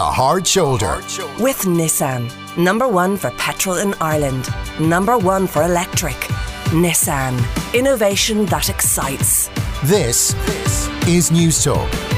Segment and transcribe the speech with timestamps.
[0.00, 1.02] The Hard Shoulder.
[1.38, 2.32] With Nissan.
[2.56, 4.48] Number one for petrol in Ireland.
[4.80, 6.16] Number one for electric.
[6.72, 7.34] Nissan.
[7.74, 9.50] Innovation that excites.
[9.84, 10.32] This
[11.06, 12.09] is Newstalk.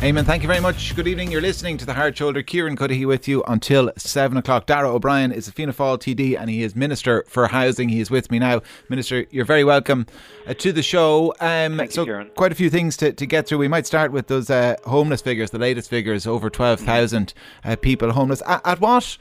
[0.00, 0.94] Eamon, thank you very much.
[0.94, 1.32] Good evening.
[1.32, 2.42] You're listening to The Hard Shoulder.
[2.42, 4.66] Kieran Cuddihy with you until 7 o'clock.
[4.66, 7.88] Darragh O'Brien is a Fianna Fáil TD and he is Minister for Housing.
[7.88, 8.60] He is with me now.
[8.90, 10.06] Minister, you're very welcome
[10.46, 11.34] uh, to the show.
[11.40, 12.30] Um, thank so, you, Kieran.
[12.36, 13.56] quite a few things to, to get through.
[13.56, 17.32] We might start with those uh, homeless figures, the latest figures over 12,000
[17.64, 18.42] uh, people homeless.
[18.46, 19.16] At, at what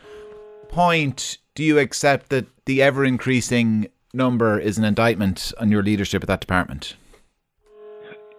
[0.67, 6.21] point do you accept that the ever increasing number is an indictment on your leadership
[6.21, 6.97] of that department?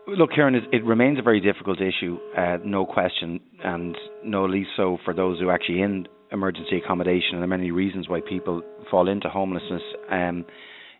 [0.08, 4.98] Look, Kieran, it remains a very difficult issue, uh, no question, and no least so
[5.04, 7.30] for those who are actually in emergency accommodation.
[7.32, 9.82] And there are many reasons why people fall into homelessness.
[10.08, 10.44] Um,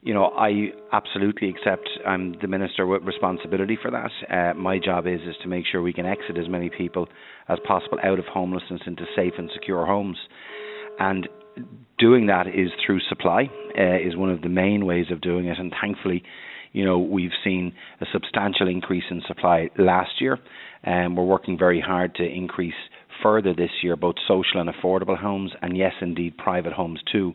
[0.02, 4.10] you know, I absolutely accept I'm the minister with responsibility for that.
[4.28, 7.06] Uh, my job is is to make sure we can exit as many people
[7.48, 10.18] as possible out of homelessness into safe and secure homes,
[10.98, 11.28] and
[11.96, 13.48] doing that is through supply.
[13.78, 16.24] Uh, is one of the main ways of doing it, and thankfully
[16.76, 20.38] you know, we've seen a substantial increase in supply last year,
[20.84, 22.74] and we're working very hard to increase
[23.22, 27.32] further this year both social and affordable homes, and yes, indeed, private homes too.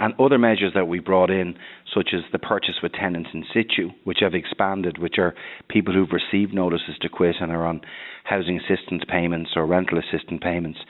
[0.00, 1.54] And other measures that we brought in,
[1.94, 5.32] such as the purchase with tenants in situ, which have expanded, which are
[5.68, 7.82] people who've received notices to quit and are on
[8.24, 10.80] housing assistance payments or rental assistance payments.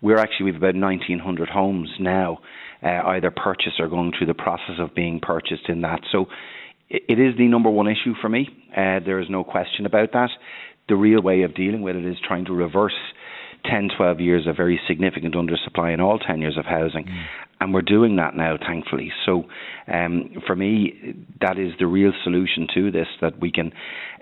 [0.00, 2.38] We're actually, we've about 1,900 homes now,
[2.82, 6.00] uh, either purchased or going through the process of being purchased in that.
[6.10, 6.26] So
[6.92, 8.48] it is the number one issue for me.
[8.70, 10.30] Uh, there is no question about that.
[10.88, 12.96] The real way of dealing with it is trying to reverse
[13.64, 17.04] 10, 12 years of very significant undersupply in all tenures of housing.
[17.04, 17.24] Mm.
[17.60, 19.12] And we're doing that now, thankfully.
[19.24, 19.44] So,
[19.86, 23.72] um, for me, that is the real solution to this that we can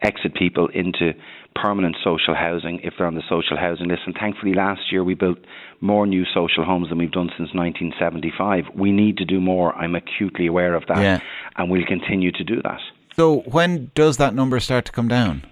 [0.03, 1.13] exit people into
[1.55, 4.03] permanent social housing if they're on the social housing list.
[4.05, 5.39] And thankfully, last year we built
[5.81, 8.77] more new social homes than we've done since 1975.
[8.79, 9.75] We need to do more.
[9.75, 11.21] I'm acutely aware of that, yeah.
[11.57, 12.81] and we'll continue to do that.
[13.17, 15.45] So, when does that number start to come down?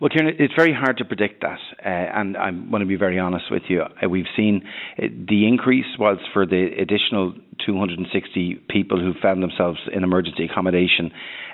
[0.00, 3.18] Well, Kieran, it's very hard to predict that, uh, and I want to be very
[3.18, 3.82] honest with you.
[3.82, 4.62] Uh, we've seen
[4.96, 7.34] uh, the increase was for the additional
[7.66, 11.10] 260 people who found themselves in emergency accommodation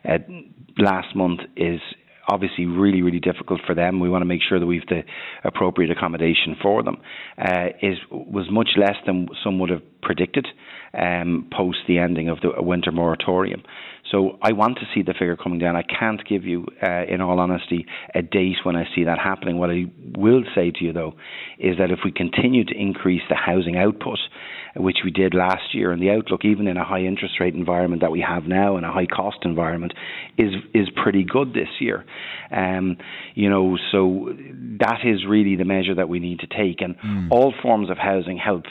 [0.06, 0.18] uh,
[0.78, 1.80] last month is
[2.28, 3.98] obviously really, really difficult for them.
[4.00, 5.04] We want to make sure that we've the
[5.42, 6.98] appropriate accommodation for them.
[7.38, 10.46] Uh, is was much less than some would have predicted
[10.92, 13.62] um, post the ending of the winter moratorium.
[14.10, 15.76] So I want to see the figure coming down.
[15.76, 19.58] I can't give you, uh, in all honesty, a date when I see that happening.
[19.58, 21.14] What I will say to you, though,
[21.58, 24.18] is that if we continue to increase the housing output,
[24.76, 28.02] which we did last year, and the outlook, even in a high interest rate environment
[28.02, 29.94] that we have now, and a high cost environment,
[30.36, 32.04] is is pretty good this year.
[32.50, 32.96] Um,
[33.34, 34.34] you know, so
[34.80, 37.28] that is really the measure that we need to take, and mm.
[37.30, 38.64] all forms of housing help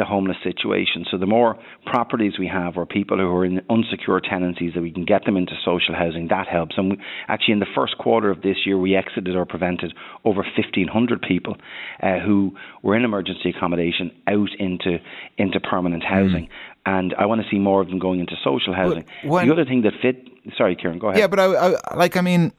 [0.00, 1.04] the homeless situation.
[1.10, 4.90] So the more properties we have or people who are in unsecure tenancies that we
[4.90, 6.78] can get them into social housing, that helps.
[6.78, 9.92] And we, actually, in the first quarter of this year, we exited or prevented
[10.24, 11.58] over 1,500 people
[12.02, 14.98] uh, who were in emergency accommodation out into
[15.36, 16.46] into permanent housing.
[16.46, 16.50] Mm.
[16.86, 19.04] And I want to see more of them going into social housing.
[19.22, 21.20] When, the other thing that fit, sorry, Kieran, go ahead.
[21.20, 22.52] Yeah, but I, I like, I mean,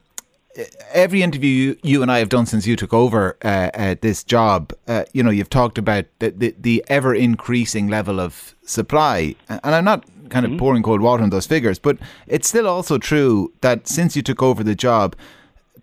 [0.92, 4.24] every interview you, you, and I have done since you took over uh, uh, this
[4.24, 9.36] job, uh, you know, you've talked about the, the, the, ever increasing level of supply.
[9.50, 10.60] And I'm not kind of mm-hmm.
[10.60, 11.98] pouring cold water on those figures, but
[12.28, 15.16] it's still also true that since you took over the job,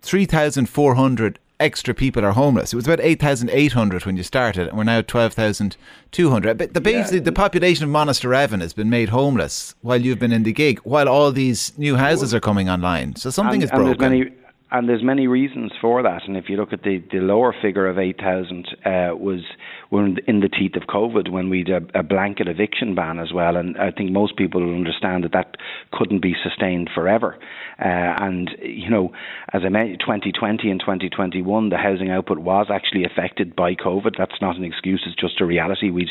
[0.01, 2.73] 3,400 extra people are homeless.
[2.73, 6.57] It was about 8,800 when you started, and we're now 12,200.
[6.57, 7.23] But the, basically, yeah.
[7.23, 11.09] the population of Monasterevin has been made homeless while you've been in the gig, while
[11.09, 13.15] all these new houses are coming online.
[13.17, 14.35] So something and, is broken.
[14.71, 16.23] And there's many, reasons for that.
[16.27, 19.41] And if you look at the, the lower figure of 8,000 uh, was
[19.89, 23.33] when in the teeth of COVID when we had a, a, blanket eviction ban as
[23.33, 23.55] well.
[23.55, 25.57] And I think most people will understand that that
[25.91, 27.37] couldn't be sustained forever.
[27.79, 29.11] Uh, and, you know,
[29.51, 34.15] as I mentioned, 2020 and 2021, the housing output was actually affected by COVID.
[34.17, 35.89] That's not an excuse, it's just a reality.
[35.89, 36.09] We'd,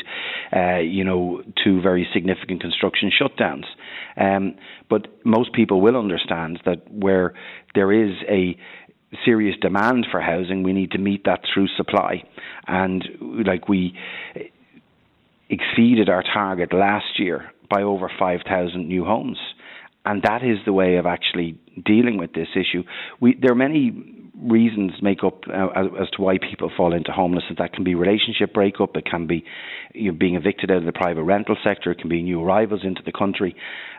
[0.53, 3.65] uh, you know, two very significant construction shutdowns.
[4.17, 4.55] Um,
[4.89, 7.33] but most people will understand that where
[7.75, 8.57] there is a
[9.25, 12.23] serious demand for housing, we need to meet that through supply.
[12.67, 13.03] And
[13.45, 13.93] like we
[15.49, 19.37] exceeded our target last year by over 5,000 new homes.
[20.05, 22.83] And that is the way of actually dealing with this issue.
[23.19, 23.91] We, there are many
[24.41, 25.67] reasons make up uh,
[26.01, 27.57] as, to why people fall into homelessness.
[27.57, 29.43] That can be relationship breakup, it can be
[29.93, 32.81] you know, being evicted out of the private rental sector, it can be new arrivals
[32.83, 33.55] into the country.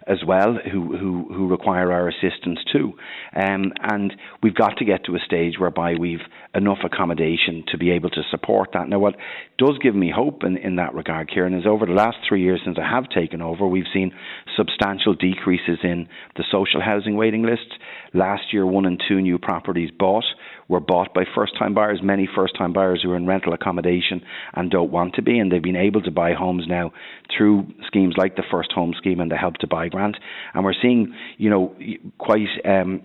[0.06, 2.94] as well who, who, who require our assistance too.
[3.34, 6.20] Um, and we've got to get to a stage whereby we've
[6.54, 8.88] enough accommodation to be able to support that.
[8.88, 9.16] Now, what
[9.58, 12.60] does give me hope in, in that regard, Kieran, is over the last three years
[12.64, 14.12] since I have taken over, we've seen
[14.56, 17.72] substantial decreases in the social housing waiting lists.
[18.14, 20.24] Last year, one in two new properties bought
[20.68, 24.22] were bought by first time buyers, many first time buyers who are in rental accommodation
[24.54, 26.92] and don't want to be, and they've been able to buy homes now
[27.36, 30.16] through schemes like the First Home Scheme and the Help to Buy grant.
[30.54, 31.74] And we're seeing, you know,
[32.18, 33.02] quite um,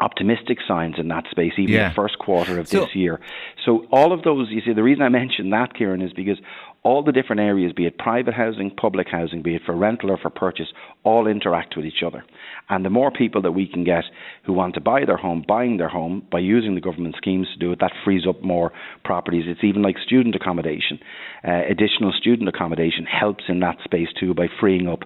[0.00, 1.88] optimistic signs in that space, even yeah.
[1.88, 3.20] the first quarter of so, this year.
[3.64, 6.38] So all of those, you see, the reason I mentioned that, Kieran, is because
[6.84, 10.18] all the different areas, be it private housing, public housing, be it for rental or
[10.18, 10.68] for purchase,
[11.02, 12.22] all interact with each other.
[12.68, 14.04] And the more people that we can get
[14.44, 17.58] who want to buy their home, buying their home by using the government schemes to
[17.58, 18.70] do it, that frees up more
[19.02, 19.44] properties.
[19.46, 21.00] It's even like student accommodation.
[21.42, 25.00] Uh, additional student accommodation helps in that space too by freeing up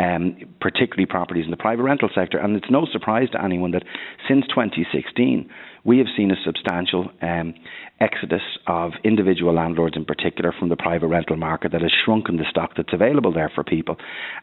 [0.00, 2.38] um, particularly properties in the private rental sector.
[2.38, 3.84] And it's no surprise to anyone that
[4.28, 5.48] since 2016,
[5.84, 7.54] we have seen a substantial um,
[8.00, 12.44] exodus of individual landlords in particular from the private rental market that has shrunken the
[12.48, 13.96] stock that's available there for people.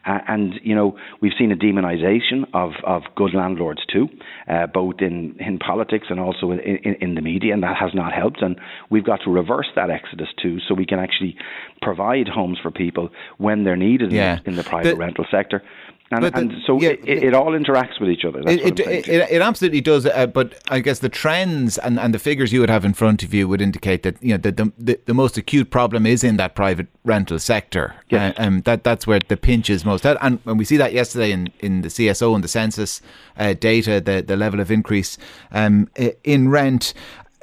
[0.06, 4.08] Uh, and, you know, we've seen a demonisation of, of good landlords too,
[4.48, 7.90] uh, both in, in politics and also in, in, in the media, and that has
[7.94, 8.42] not helped.
[8.42, 8.58] And
[8.90, 11.36] we've got to reverse that exodus too so we can actually
[11.82, 14.38] provide homes for people when they're needed yeah.
[14.44, 15.62] in, in, the private the, rental sector.
[16.10, 18.40] And, the, and so yeah, it, it, all interacts with each other.
[18.46, 20.06] It, it, it, absolutely does.
[20.06, 23.22] Uh, but I guess the trends and, and the figures you would have in front
[23.22, 26.38] of you would indicate that you know the the, the most acute problem is in
[26.38, 27.94] that private rental sector.
[28.08, 28.34] Yes.
[28.38, 30.06] Uh, um, that that's where the pinch is most.
[30.06, 33.02] And when we see that yesterday in, in the CSO and the census
[33.36, 35.18] uh, data, the the level of increase
[35.52, 35.90] um,
[36.24, 36.94] in rent.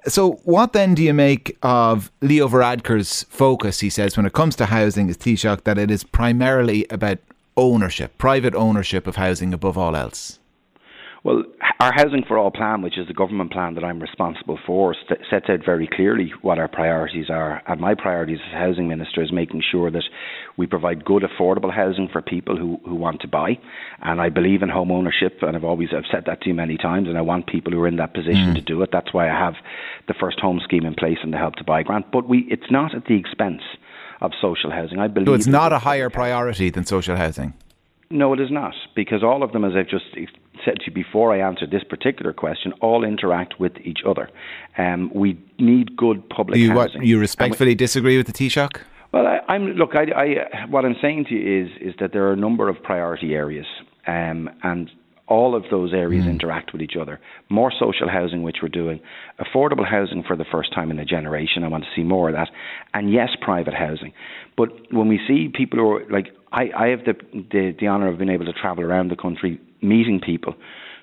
[0.08, 3.80] So, what then do you make of Leo Varadkar's focus?
[3.80, 7.18] He says when it comes to housing, is Taoiseach that it is primarily about
[7.58, 10.40] ownership, private ownership of housing above all else?
[11.26, 11.44] Well,
[11.80, 15.50] our Housing for All plan, which is the government plan that I'm responsible for, sets
[15.50, 17.64] out very clearly what our priorities are.
[17.66, 20.04] And my priorities as Housing Minister is making sure that
[20.56, 23.58] we provide good, affordable housing for people who, who want to buy.
[24.04, 26.78] And I believe in home ownership, and I've always I've said that to you many
[26.78, 28.56] times, and I want people who are in that position mm.
[28.56, 28.92] to do it.
[28.94, 29.56] That's why I have
[30.08, 32.12] the first home scheme in place and the Help to Buy grant.
[32.12, 33.64] But we, it's not at the expense
[34.22, 35.00] of social housing.
[35.00, 35.28] I believe.
[35.28, 37.54] So it's not a higher priority than social housing.
[38.12, 40.06] No, it is not, because all of them, as I've just
[40.64, 44.30] said to you before I answered this particular question, all interact with each other.
[44.78, 47.00] Um, we need good public you, housing.
[47.00, 48.80] What, you respectfully we, disagree with the Taoiseach?
[49.12, 49.96] Well, I, am look.
[49.96, 52.82] I, I, what I'm saying to you is is that there are a number of
[52.84, 53.66] priority areas,
[54.08, 54.92] um, and
[55.28, 56.30] all of those areas mm.
[56.30, 57.20] interact with each other.
[57.50, 59.00] More social housing, which we're doing,
[59.40, 61.64] affordable housing for the first time in a generation.
[61.64, 62.50] I want to see more of that,
[62.94, 64.14] and yes, private housing.
[64.56, 68.08] But when we see people who are like, I, I have the, the the honour
[68.08, 70.56] of being able to travel around the country meeting people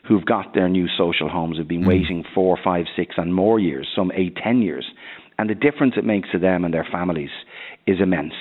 [0.08, 1.88] who've got their new social homes, have been mm.
[1.88, 4.86] waiting four, five, six, and more years, some eight, ten years,
[5.38, 7.30] and the difference it makes to them and their families
[7.86, 8.34] is immense.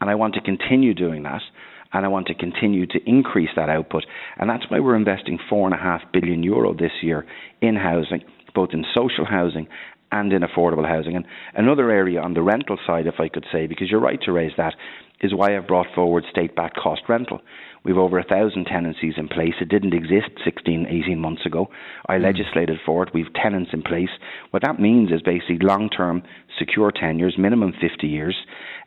[0.00, 1.42] And I want to continue doing that
[1.92, 4.04] and I want to continue to increase that output.
[4.38, 7.26] And that's why we're investing four and a half billion euro this year
[7.60, 8.22] in housing,
[8.54, 9.66] both in social housing
[10.12, 11.16] and in affordable housing.
[11.16, 14.32] And another area on the rental side, if I could say, because you're right to
[14.32, 14.74] raise that,
[15.20, 17.40] is why I've brought forward state backed cost rental.
[17.84, 19.54] We've over a thousand tenancies in place.
[19.60, 21.68] It didn't exist 16, 18 months ago.
[22.08, 22.22] I mm.
[22.22, 23.10] legislated for it.
[23.14, 24.10] We've tenants in place.
[24.50, 26.22] What that means is basically long term
[26.58, 28.36] secure tenures, minimum 50 years.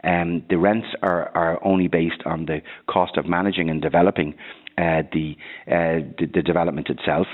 [0.03, 4.35] Um, the rents are, are only based on the cost of managing and developing
[4.77, 5.35] uh, the,
[5.67, 7.27] uh, the, the development itself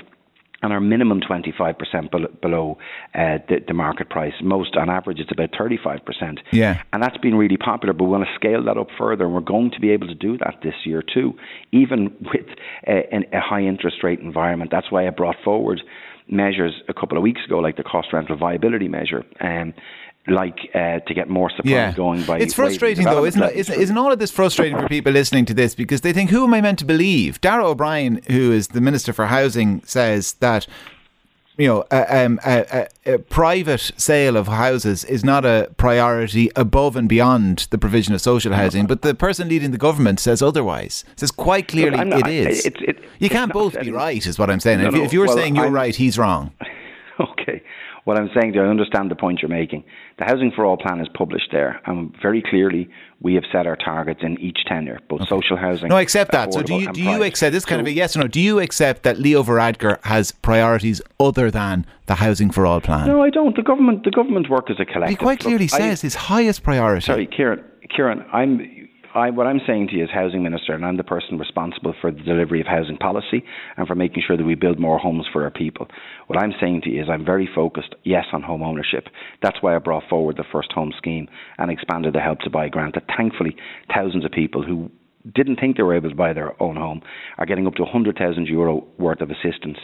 [0.62, 2.78] and are minimum 25% below
[3.14, 4.34] uh, the, the, market price.
[4.42, 6.38] Most, on average, it's about 35%.
[6.52, 6.82] Yeah.
[6.92, 9.40] And that's been really popular, but we want to scale that up further, and we're
[9.40, 11.34] going to be able to do that this year too,
[11.72, 12.46] even with
[12.86, 14.70] a, a high interest rate environment.
[14.70, 15.82] That's why I brought forward
[16.28, 19.74] measures a couple of weeks ago, like the cost rental viability measure, um,
[20.28, 21.92] like uh, to get more supply yeah.
[21.92, 22.38] going by.
[22.38, 23.56] It's frustrating though, isn't it?
[23.56, 26.44] Isn't, isn't all of this frustrating for people listening to this because they think, who
[26.44, 27.40] am I meant to believe?
[27.40, 30.66] Darragh O'Brien, who is the Minister for Housing, says that
[31.58, 36.50] you know, a, um, a, a, a, private sale of houses is not a priority
[36.56, 38.86] above and beyond the provision of social housing.
[38.86, 41.04] But the person leading the government says otherwise.
[41.16, 42.64] Says quite clearly Look, not, it is.
[42.64, 44.80] It, it, you can't both be right, is what I'm saying.
[44.80, 46.52] No, if, no, if, you're well, saying you're I'm, right, he's wrong.
[47.20, 47.62] Okay.
[48.04, 49.84] What I'm saying, I understand the point you're making.
[50.18, 52.88] The Housing for All plan is published there, and very clearly
[53.20, 55.28] we have set our targets in each tenure, both okay.
[55.28, 55.88] social housing.
[55.88, 56.52] No, I accept that.
[56.52, 58.26] So do you do you accept this kind so, of a yes or no?
[58.26, 63.06] Do you accept that Leo Varadkar has priorities other than the Housing for All plan?
[63.06, 63.54] No, I don't.
[63.54, 65.10] The government the government work as a collective.
[65.10, 67.06] He quite clearly Look, says I, his highest priority.
[67.06, 67.62] Sorry, Kieran.
[67.94, 68.81] Kieran, I'm
[69.14, 72.10] I, what I'm saying to you as housing minister, and I'm the person responsible for
[72.10, 73.44] the delivery of housing policy
[73.76, 75.88] and for making sure that we build more homes for our people.
[76.26, 79.08] What I'm saying to you is I'm very focused, yes, on home ownership.
[79.42, 81.28] That's why I brought forward the first home scheme
[81.58, 82.94] and expanded the Help to Buy grant.
[82.94, 83.56] That thankfully,
[83.94, 84.90] thousands of people who
[85.34, 87.00] didn't think they were able to buy their own home
[87.38, 89.78] are getting up to 100,000 euro worth of assistance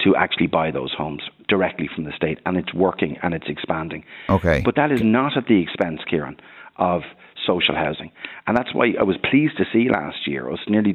[0.00, 4.04] to actually buy those homes directly from the state, and it's working and it's expanding.
[4.28, 4.62] Okay.
[4.64, 6.38] But that is not at the expense, Kieran,
[6.76, 7.02] of
[7.46, 8.10] social housing.
[8.46, 10.94] And that's why I was pleased to see last year, us nearly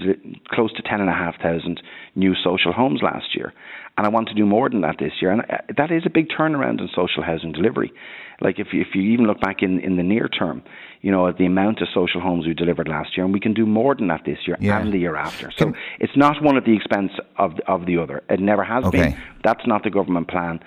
[0.50, 1.82] close to 10,500
[2.16, 3.54] new social homes last year.
[3.98, 5.32] And I want to do more than that this year.
[5.32, 7.94] And uh, that is a big turnaround in social housing delivery.
[8.42, 10.64] Like if you, if you even look back in, in the near term,
[11.02, 13.66] you know, the amount of social homes we delivered last year, and we can do
[13.66, 14.80] more than that this year yeah.
[14.80, 15.52] and the year after.
[15.52, 18.24] So can, it's not one at the expense of of the other.
[18.30, 18.98] It never has okay.
[18.98, 19.18] been.
[19.44, 20.62] That's not the government plan.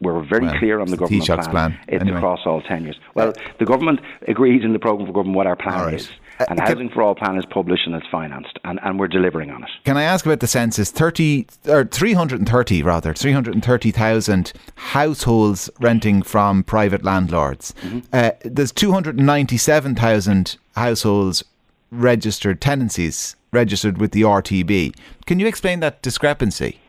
[0.00, 1.44] We're very well, clear on the government plan.
[1.44, 1.78] plan.
[1.88, 2.18] It's anyway.
[2.18, 2.98] across all tenures.
[3.14, 5.94] Well, the government agrees in the programme for government what our plan right.
[5.94, 6.10] is.
[6.40, 9.50] Uh, and Housing for All plan is published and it's financed, and, and we're delivering
[9.50, 9.70] on it.
[9.84, 10.90] Can I ask about the census?
[10.90, 17.74] 30, or 330 rather, 330,000 households renting from private landlords.
[17.82, 18.00] Mm-hmm.
[18.12, 21.44] Uh, there's 297,000 households
[21.90, 24.94] registered tenancies registered with the RTB.
[25.26, 26.80] Can you explain that discrepancy?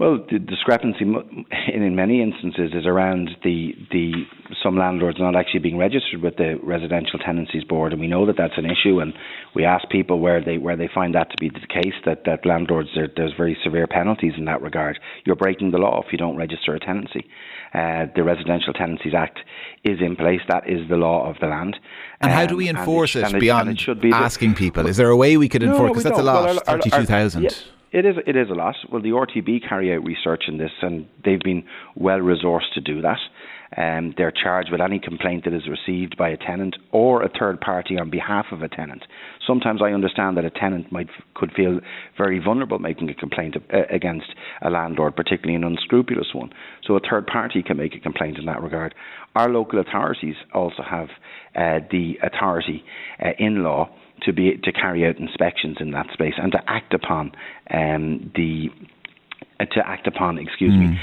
[0.00, 1.04] Well, the discrepancy
[1.74, 4.12] in many instances is around the the
[4.62, 8.36] some landlords not actually being registered with the Residential Tenancies Board, and we know that
[8.38, 9.00] that's an issue.
[9.00, 9.12] And
[9.54, 12.46] we ask people where they where they find that to be the case that that
[12.46, 14.98] landlords there, there's very severe penalties in that regard.
[15.26, 17.28] You're breaking the law if you don't register a tenancy.
[17.74, 19.40] Uh, the Residential Tenancies Act
[19.84, 20.40] is in place.
[20.48, 21.76] That is the law of the land.
[22.22, 24.86] And um, how do we um, enforce it, it, beyond it be asking people?
[24.86, 25.90] Is there a way we could enforce?
[25.90, 27.54] Because no, that's a lot, well, thirty-two thousand.
[27.92, 28.16] It is.
[28.24, 28.76] It is a lot.
[28.90, 31.64] Well, the RTB carry out research in this, and they've been
[31.96, 33.18] well resourced to do that.
[33.76, 37.60] Um, they're charged with any complaint that is received by a tenant or a third
[37.60, 39.04] party on behalf of a tenant.
[39.46, 41.80] Sometimes I understand that a tenant might could feel
[42.16, 46.50] very vulnerable making a complaint uh, against a landlord, particularly an unscrupulous one.
[46.84, 48.94] So a third party can make a complaint in that regard.
[49.36, 51.08] Our local authorities also have
[51.54, 52.84] uh, the authority
[53.24, 53.88] uh, in law
[54.22, 57.32] to be to carry out inspections in that space and to act upon
[57.72, 58.68] um, the
[59.58, 60.90] uh, to act upon, excuse mm.
[60.90, 61.00] me,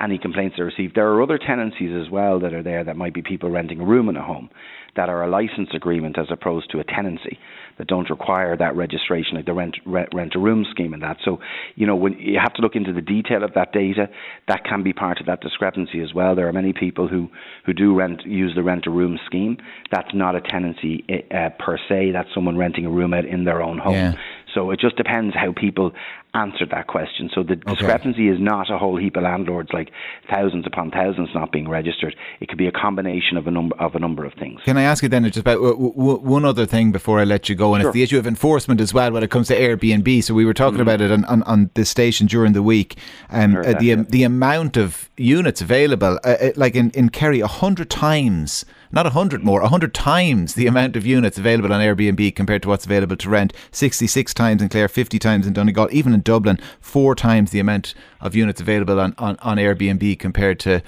[0.00, 0.94] any complaints are received.
[0.94, 3.84] There are other tenancies as well that are there that might be people renting a
[3.84, 4.50] room in a home
[4.96, 7.38] that are a license agreement as opposed to a tenancy
[7.78, 11.16] that don't require that registration, like the rent rent, rent a room scheme and that.
[11.24, 11.38] So,
[11.76, 14.08] you know, when you have to look into the detail of that data,
[14.48, 16.34] that can be part of that discrepancy as well.
[16.34, 17.28] There are many people who
[17.64, 19.56] who do rent use the rent a room scheme.
[19.90, 22.10] That's not a tenancy uh, per se.
[22.12, 23.94] That's someone renting a room out in their own home.
[23.94, 24.14] Yeah.
[24.54, 25.92] So it just depends how people
[26.34, 27.30] answer that question.
[27.34, 27.74] So the okay.
[27.74, 29.90] discrepancy is not a whole heap of landlords, like
[30.28, 32.14] thousands upon thousands not being registered.
[32.40, 34.60] It could be a combination of a number of a number of things.
[34.64, 37.48] Can I ask you then just about w- w- one other thing before I let
[37.48, 37.90] you go, and sure.
[37.90, 40.22] it's the issue of enforcement as well when it comes to Airbnb.
[40.22, 40.82] So we were talking mm-hmm.
[40.82, 42.96] about it on, on, on this station during the week.
[43.30, 47.40] Um, uh, the um, the amount of units available, uh, uh like in in Kerry,
[47.40, 52.34] a hundred times not 100 more, 100 times the amount of units available on Airbnb
[52.34, 53.52] compared to what's available to rent.
[53.72, 57.94] 66 times in Clare, 50 times in Donegal, even in Dublin, four times the amount
[58.20, 60.82] of units available on, on, on Airbnb compared to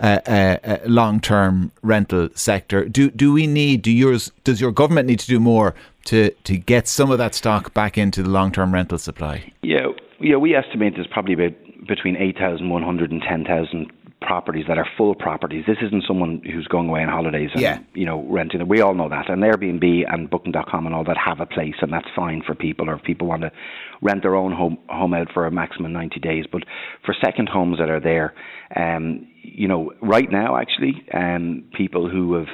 [0.00, 2.84] uh, uh, uh, long-term rental sector.
[2.84, 3.82] Do do we need?
[3.82, 4.30] Do yours?
[4.44, 5.74] Does your government need to do more
[6.04, 9.52] to to get some of that stock back into the long-term rental supply?
[9.62, 9.88] Yeah,
[10.20, 10.36] yeah.
[10.36, 11.52] We estimate there's probably about
[11.88, 15.64] between 8,100 and 10,000 properties that are full properties.
[15.66, 17.78] This isn't someone who's going away on holidays and yeah.
[17.94, 18.66] you know renting.
[18.66, 19.30] We all know that.
[19.30, 22.90] And Airbnb and Booking.com and all that have a place, and that's fine for people.
[22.90, 23.52] Or if people want to
[24.02, 26.62] rent their own home home out for a maximum ninety days, but
[27.04, 28.34] for second homes that are there,
[28.76, 32.48] um, you know, right now actually, um, people who have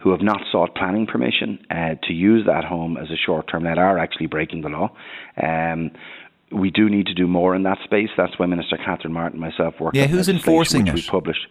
[0.00, 3.76] who have not sought planning permission uh, to use that home as a short-term let
[3.76, 4.90] are actually breaking the law.
[5.42, 5.90] Um,
[6.52, 8.10] we do need to do more in that space.
[8.16, 9.94] That's why Minister Catherine Martin and myself work.
[9.94, 10.94] Yeah, who's enforcing it?
[10.94, 11.46] We published.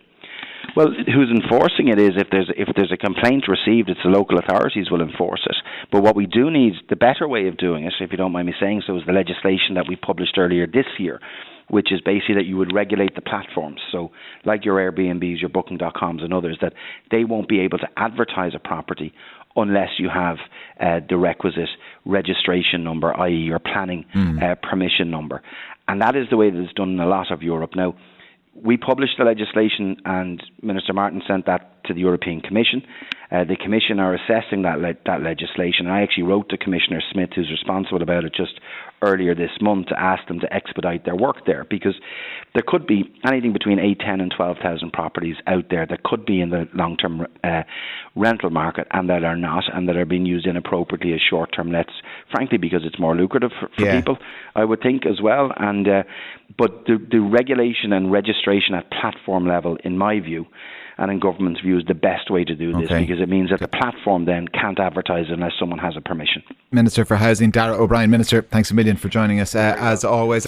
[0.75, 4.37] Well, who's enforcing it is if there's if there's a complaint received, it's the local
[4.37, 5.55] authorities will enforce it.
[5.91, 8.47] But what we do need, the better way of doing it, if you don't mind
[8.47, 11.19] me saying so, is the legislation that we published earlier this year,
[11.69, 13.81] which is basically that you would regulate the platforms.
[13.91, 14.11] So,
[14.45, 16.73] like your Airbnbs, your Booking.coms, and others, that
[17.09, 19.13] they won't be able to advertise a property
[19.61, 20.37] unless you have
[20.79, 21.69] uh, the requisite
[22.05, 24.41] registration number, i.e., your planning mm.
[24.41, 25.41] uh, permission number.
[25.87, 27.71] And that is the way that it's done in a lot of Europe.
[27.75, 27.95] Now,
[28.53, 32.81] we published the legislation, and Minister Martin sent that to the European Commission.
[33.31, 35.85] Uh, the Commission are assessing that le- that legislation.
[35.87, 38.59] I actually wrote to Commissioner Smith, who's responsible about it, just
[39.03, 41.93] earlier this month to ask them to expedite their work there because
[42.53, 46.41] there could be anything between 8, 10 and 12,000 properties out there that could be
[46.41, 47.61] in the long-term uh,
[48.15, 51.93] rental market and that are not and that are being used inappropriately as short-term lets,
[52.31, 53.95] frankly because it's more lucrative for, for Yeah.
[53.95, 54.17] people,
[54.55, 55.51] I would think as well.
[55.55, 56.03] And uh,
[56.57, 60.47] But the, the regulation and registration at platform level, in my view,
[60.99, 62.99] and in government's view, is the best way to do this Okay.
[63.05, 66.43] because it means that the platform then can't advertise unless someone has a permission.
[66.71, 68.09] Minister for Housing, Darragh O'Brien.
[68.11, 70.45] Minister, thanks a million for joining us uh, as always.